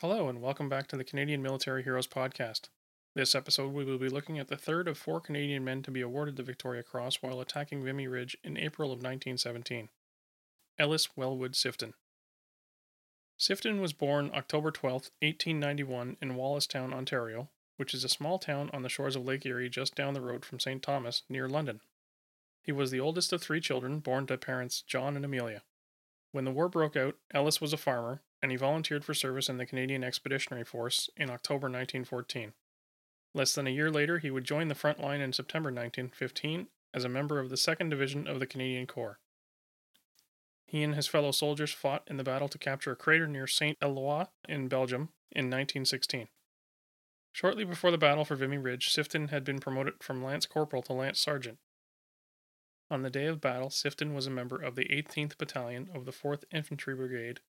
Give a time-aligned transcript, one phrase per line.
[0.00, 2.68] Hello, and welcome back to the Canadian Military Heroes Podcast.
[3.14, 6.02] This episode, we will be looking at the third of four Canadian men to be
[6.02, 9.88] awarded the Victoria Cross while attacking Vimy Ridge in April of 1917
[10.78, 11.94] Ellis Wellwood Sifton.
[13.40, 14.92] Sifton was born October 12,
[15.22, 19.70] 1891, in Wallacestown, Ontario, which is a small town on the shores of Lake Erie
[19.70, 20.82] just down the road from St.
[20.82, 21.80] Thomas, near London.
[22.60, 25.62] He was the oldest of three children born to parents John and Amelia.
[26.32, 29.58] When the war broke out, Ellis was a farmer, and he volunteered for service in
[29.58, 32.52] the Canadian Expeditionary Force in October 1914.
[33.34, 37.04] Less than a year later, he would join the front line in September 1915 as
[37.04, 39.18] a member of the 2nd Division of the Canadian Corps.
[40.66, 43.78] He and his fellow soldiers fought in the battle to capture a crater near Saint
[43.80, 46.28] Eloi in Belgium in 1916.
[47.32, 50.94] Shortly before the battle for Vimy Ridge, Sifton had been promoted from lance corporal to
[50.94, 51.58] lance sergeant.
[52.90, 56.12] On the day of battle, Sifton was a member of the 18th Battalion of the
[56.12, 57.40] 4th Infantry Brigade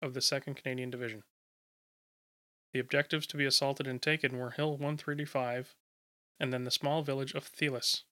[0.00, 1.22] of the 2nd Canadian Division.
[2.72, 5.74] The objectives to be assaulted and taken were Hill 135
[6.40, 8.02] and then the small village of Thélus.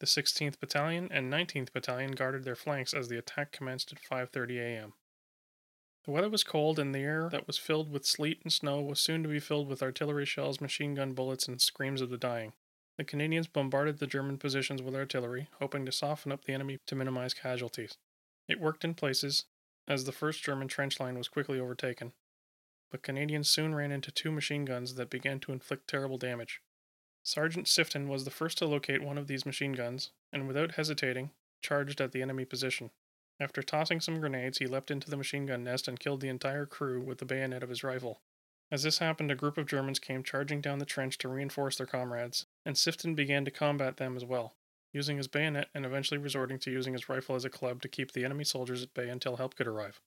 [0.00, 4.58] The 16th Battalion and 19th Battalion guarded their flanks as the attack commenced at 5:30
[4.58, 4.92] a.m.
[6.04, 9.00] The weather was cold and the air that was filled with sleet and snow was
[9.00, 12.52] soon to be filled with artillery shells, machine gun bullets and screams of the dying.
[12.98, 16.94] The Canadians bombarded the German positions with artillery, hoping to soften up the enemy to
[16.94, 17.96] minimize casualties.
[18.46, 19.46] It worked in places,
[19.86, 22.12] as the first German trench line was quickly overtaken.
[22.90, 26.60] But Canadians soon ran into two machine guns that began to inflict terrible damage.
[27.22, 31.30] Sergeant Sifton was the first to locate one of these machine guns, and without hesitating,
[31.62, 32.90] charged at the enemy position.
[33.40, 36.66] After tossing some grenades, he leapt into the machine gun nest and killed the entire
[36.66, 38.20] crew with the bayonet of his rifle.
[38.70, 41.86] As this happened, a group of Germans came charging down the trench to reinforce their
[41.86, 44.54] comrades, and Sifton began to combat them as well
[44.94, 48.12] using his bayonet and eventually resorting to using his rifle as a club to keep
[48.12, 50.00] the enemy soldiers at bay until help could arrive.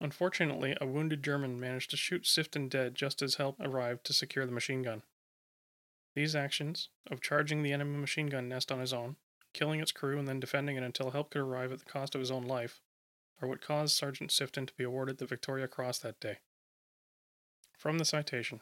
[0.00, 4.44] Unfortunately, a wounded German managed to shoot Sifton dead just as help arrived to secure
[4.44, 5.02] the machine gun.
[6.14, 9.16] These actions, of charging the enemy machine gun nest on his own,
[9.52, 12.20] killing its crew, and then defending it until help could arrive at the cost of
[12.20, 12.80] his own life,
[13.40, 16.38] are what caused Sergeant Sifton to be awarded the Victoria Cross that day.
[17.78, 18.60] From the citation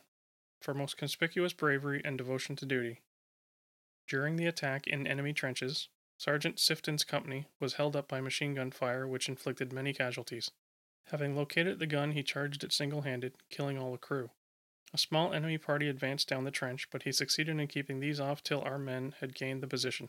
[0.60, 3.00] For most conspicuous bravery and devotion to duty,
[4.08, 8.70] during the attack in enemy trenches, Sergeant Sifton's company was held up by machine gun
[8.70, 10.50] fire, which inflicted many casualties.
[11.10, 14.30] Having located the gun, he charged it single handed, killing all the crew.
[14.92, 18.42] A small enemy party advanced down the trench, but he succeeded in keeping these off
[18.42, 20.08] till our men had gained the position.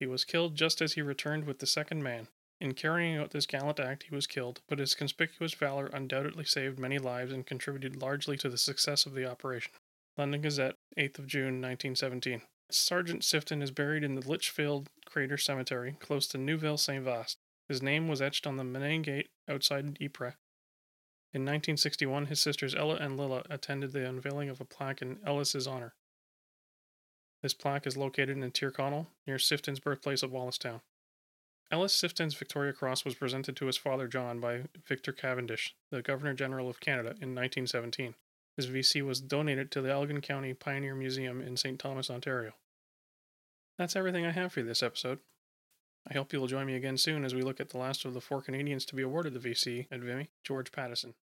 [0.00, 2.28] He was killed just as he returned with the second man.
[2.60, 6.78] In carrying out this gallant act, he was killed, but his conspicuous valor undoubtedly saved
[6.78, 9.72] many lives and contributed largely to the success of the operation.
[10.16, 12.42] London Gazette, 8th of June, 1917.
[12.70, 17.36] Sergeant Sifton is buried in the Lichfield Crater Cemetery, close to Neuville Saint Vaast.
[17.66, 20.34] His name was etched on the Menin Gate outside Ypres.
[21.32, 25.66] In 1961, his sisters Ella and Lilla attended the unveiling of a plaque in Ellis's
[25.66, 25.94] honor.
[27.42, 30.80] This plaque is located in Tyrconnell, near Sifton's birthplace of Wallacestown.
[31.70, 36.34] Ellis Sifton's Victoria Cross was presented to his father John by Victor Cavendish, the Governor
[36.34, 38.14] General of Canada, in 1917.
[38.58, 41.78] This VC was donated to the Elgin County Pioneer Museum in St.
[41.78, 42.54] Thomas, Ontario.
[43.78, 45.20] That's everything I have for this episode.
[46.10, 48.20] I hope you'll join me again soon as we look at the last of the
[48.20, 51.14] four Canadians to be awarded the VC at Vimy, George Pattison.